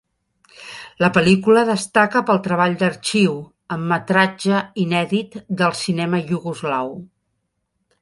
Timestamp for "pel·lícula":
1.17-1.65